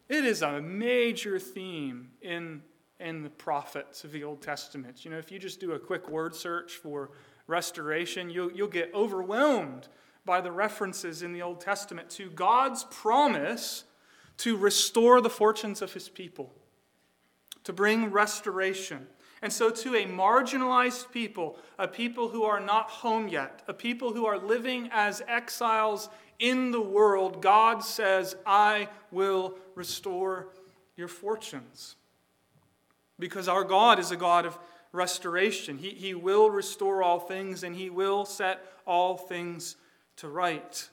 [0.09, 2.61] It is a major theme in,
[2.99, 5.03] in the prophets of the Old Testament.
[5.03, 7.11] You know, if you just do a quick word search for
[7.47, 9.87] restoration, you'll, you'll get overwhelmed
[10.25, 13.85] by the references in the Old Testament to God's promise
[14.37, 16.53] to restore the fortunes of his people,
[17.63, 19.07] to bring restoration.
[19.41, 24.13] And so, to a marginalized people, a people who are not home yet, a people
[24.13, 26.09] who are living as exiles
[26.39, 30.49] in the world, God says, I will restore
[30.95, 31.95] your fortunes.
[33.19, 34.57] Because our God is a God of
[34.91, 35.77] restoration.
[35.77, 39.75] He, he will restore all things and He will set all things
[40.17, 40.89] to right.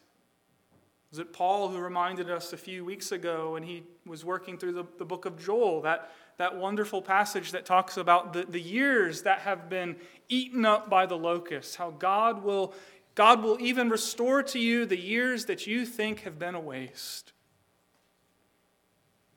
[1.15, 4.73] Was it Paul who reminded us a few weeks ago when he was working through
[4.73, 9.23] the, the book of Joel, that, that wonderful passage that talks about the, the years
[9.23, 9.95] that have been
[10.29, 12.75] eaten up by the locusts, how God will
[13.15, 17.33] God will even restore to you the years that you think have been a waste.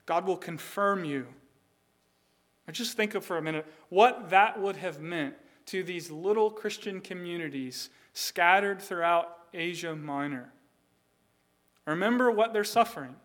[0.06, 1.26] God will confirm you.
[2.70, 5.34] Just think of for a minute what that would have meant
[5.66, 10.52] to these little Christian communities scattered throughout Asia Minor.
[11.86, 13.16] Remember what they're suffering.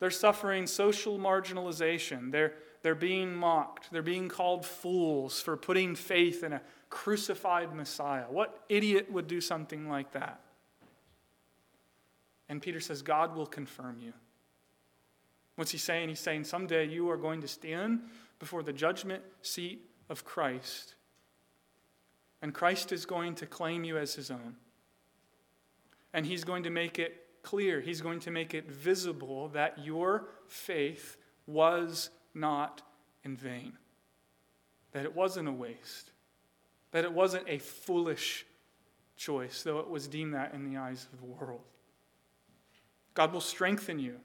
[0.00, 2.30] They're suffering social marginalization.
[2.32, 3.90] They're, they're being mocked.
[3.90, 8.24] They're being called fools for putting faith in a crucified Messiah.
[8.28, 10.40] What idiot would do something like that?
[12.48, 14.12] And Peter says, God will confirm you.
[15.56, 16.08] What's he saying?
[16.08, 18.02] He's saying, someday you are going to stand
[18.38, 20.94] before the judgment seat of Christ.
[22.40, 24.56] And Christ is going to claim you as his own.
[26.14, 30.28] And he's going to make it clear, he's going to make it visible that your
[30.46, 31.16] faith
[31.46, 32.82] was not
[33.24, 33.72] in vain,
[34.92, 36.12] that it wasn't a waste,
[36.92, 38.46] that it wasn't a foolish
[39.16, 41.62] choice, though it was deemed that in the eyes of the world.
[43.14, 44.16] God will strengthen you.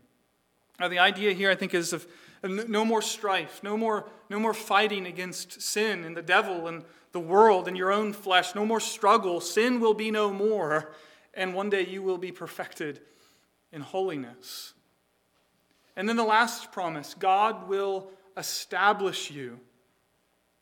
[0.79, 2.07] Now, the idea here, I think, is of
[2.43, 7.19] no more strife, no more, no more fighting against sin and the devil and the
[7.19, 9.39] world and your own flesh, no more struggle.
[9.39, 10.93] Sin will be no more,
[11.33, 13.01] and one day you will be perfected
[13.71, 14.73] in holiness.
[15.95, 19.59] And then the last promise God will establish you.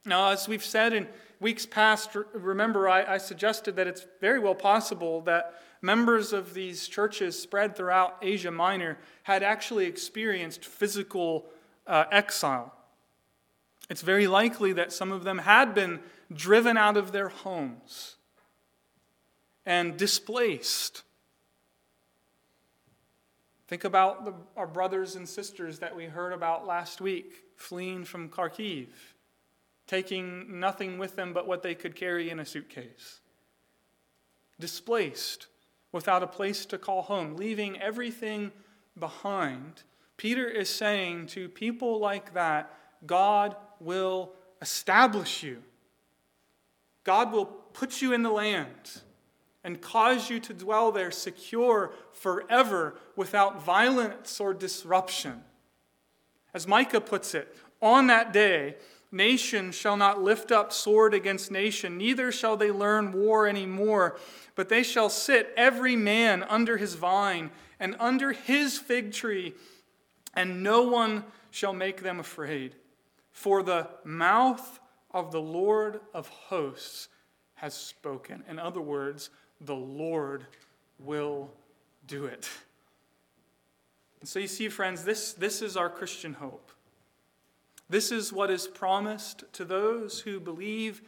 [0.05, 1.07] Now, as we've said in
[1.41, 6.87] weeks past, remember, I, I, suggested that it's very well possible that members of these
[6.87, 11.47] churches spread throughout Asia Minor had actually experienced physical
[11.87, 12.73] uh, exile.
[13.89, 15.99] It's very likely that some of them had been
[16.31, 18.15] driven out of their homes
[19.65, 21.03] and displaced
[23.71, 28.27] Think about the, our brothers and sisters that we heard about last week fleeing from
[28.27, 28.87] Kharkiv,
[29.91, 33.19] taking nothing with them but what they could carry in a suitcase.
[34.57, 35.47] Displaced,
[35.91, 38.53] without a place to call home, leaving everything
[38.97, 39.83] behind.
[40.15, 42.73] Peter is saying to people like that,
[43.05, 44.31] God will
[44.61, 45.61] establish you.
[47.03, 49.01] God will put you in the land
[49.61, 55.43] and cause you to dwell there secure forever without violence or disruption.
[56.53, 58.75] As Micah puts it, on that day,
[59.11, 64.17] nation shall not lift up sword against nation, neither shall they learn war any more,
[64.55, 69.53] but they shall sit every man under his vine and under his fig tree,
[70.33, 72.75] and no one shall make them afraid.
[73.31, 74.79] For the mouth
[75.11, 77.09] of the Lord of hosts
[77.55, 78.43] has spoken.
[78.49, 80.45] In other words, the Lord
[80.99, 81.49] will
[82.07, 82.49] do it.
[84.19, 86.70] And so you see, friends, this, this is our Christian hope.
[87.91, 91.01] This is what is promised to those who believe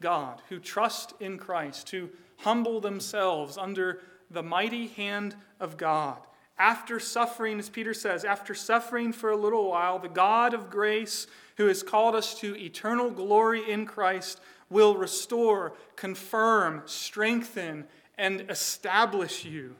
[0.00, 2.08] God, who trust in Christ, who
[2.38, 4.00] humble themselves under
[4.30, 6.18] the mighty hand of God.
[6.56, 11.26] After suffering, as Peter says, after suffering for a little while, the God of grace,
[11.56, 19.44] who has called us to eternal glory in Christ, will restore, confirm, strengthen, and establish
[19.44, 19.74] you.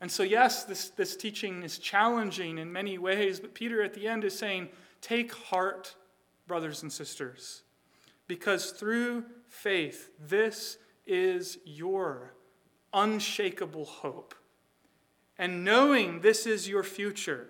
[0.00, 4.06] And so, yes, this, this teaching is challenging in many ways, but Peter at the
[4.06, 4.68] end is saying,
[5.00, 5.94] Take heart,
[6.46, 7.62] brothers and sisters,
[8.26, 12.34] because through faith, this is your
[12.92, 14.34] unshakable hope.
[15.36, 17.48] And knowing this is your future,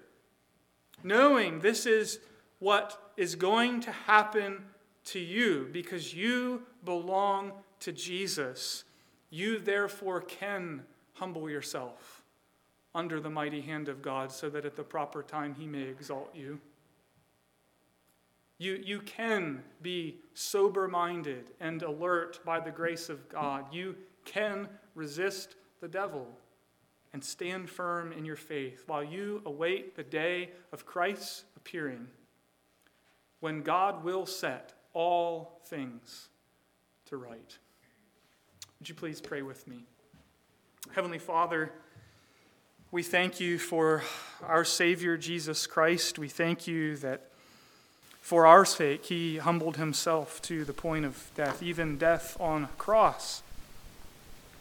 [1.02, 2.20] knowing this is
[2.58, 4.64] what is going to happen
[5.06, 8.84] to you because you belong to Jesus,
[9.30, 10.82] you therefore can
[11.14, 12.17] humble yourself
[12.98, 16.34] under the mighty hand of God so that at the proper time he may exalt
[16.34, 16.58] you.
[18.58, 23.72] You, you can be sober minded and alert by the grace of God.
[23.72, 23.94] You
[24.24, 26.26] can resist the devil
[27.12, 32.08] and stand firm in your faith while you await the day of Christ's appearing
[33.38, 36.30] when God will set all things
[37.06, 37.56] to right.
[38.80, 39.84] Would you please pray with me?
[40.92, 41.70] Heavenly Father,
[42.90, 44.02] we thank you for
[44.42, 46.18] our Savior Jesus Christ.
[46.18, 47.20] We thank you that
[48.22, 52.70] for our sake he humbled himself to the point of death, even death on a
[52.78, 53.42] cross.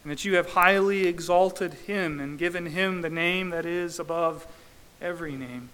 [0.04, 4.46] And that you have highly exalted him and given him the name that is above
[5.02, 5.70] every name.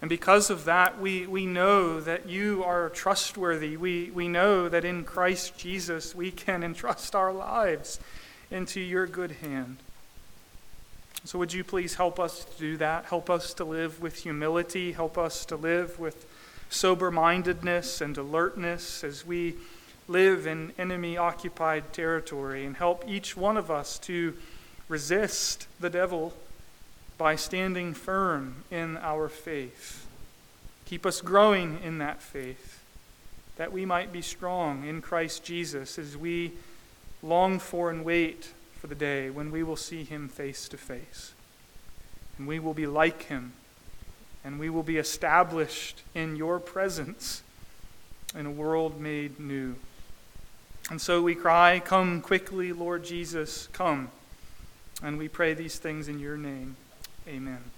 [0.00, 3.76] And because of that, we, we know that you are trustworthy.
[3.76, 7.98] We, we know that in Christ Jesus we can entrust our lives
[8.48, 9.78] into your good hand.
[11.26, 13.06] So, would you please help us to do that?
[13.06, 14.92] Help us to live with humility.
[14.92, 16.26] Help us to live with
[16.68, 19.54] sober mindedness and alertness as we
[20.06, 22.66] live in enemy occupied territory.
[22.66, 24.36] And help each one of us to
[24.86, 26.34] resist the devil
[27.16, 30.06] by standing firm in our faith.
[30.84, 32.82] Keep us growing in that faith,
[33.56, 36.52] that we might be strong in Christ Jesus as we
[37.22, 38.50] long for and wait
[38.84, 41.32] for the day when we will see him face to face.
[42.36, 43.54] And we will be like him,
[44.44, 47.42] and we will be established in your presence
[48.38, 49.76] in a world made new.
[50.90, 54.10] And so we cry, Come quickly, Lord Jesus, come.
[55.02, 56.76] And we pray these things in your name.
[57.26, 57.73] Amen.